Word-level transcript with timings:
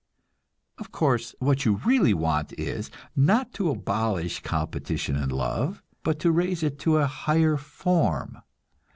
Of 0.79 0.91
course, 0.91 1.35
what 1.37 1.63
you 1.63 1.75
really 1.85 2.15
want 2.15 2.59
is, 2.59 2.89
not 3.15 3.53
to 3.53 3.69
abolish 3.69 4.39
competition 4.41 5.15
in 5.15 5.29
love, 5.29 5.83
but 6.01 6.17
to 6.21 6.31
raise 6.31 6.63
it 6.63 6.79
to 6.79 6.97
a 6.97 7.05
higher 7.05 7.55
form. 7.55 8.39